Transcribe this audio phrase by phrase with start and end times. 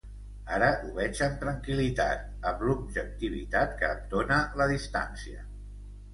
[0.59, 5.47] Ara ho veig amb tranquil·litat, amb l’objectivitat que em dóna la distància.